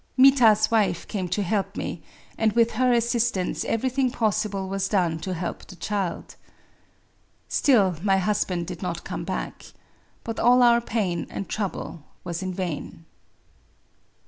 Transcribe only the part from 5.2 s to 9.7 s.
help the child. •.•Still my husband did not come back.